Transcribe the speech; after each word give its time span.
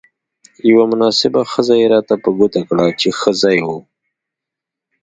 یوه 0.69 0.85
مناسبه 0.91 1.41
خزه 1.51 1.75
يې 1.81 1.87
راته 1.93 2.13
په 2.23 2.29
ګوته 2.37 2.61
کړه، 2.67 2.85
چې 2.99 3.07
ښه 3.19 3.31
ځای 3.41 3.57
وو. 3.65 3.79